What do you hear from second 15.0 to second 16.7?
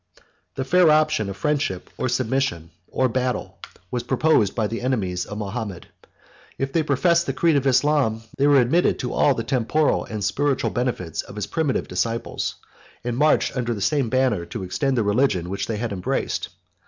religion which they had embraced.